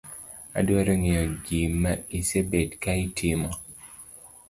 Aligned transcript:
Adwaro 0.59 0.93
ng'eyo 0.99 1.23
gima 1.45 1.91
isebet 2.17 2.71
ka 2.83 2.91
itimo 3.05 3.51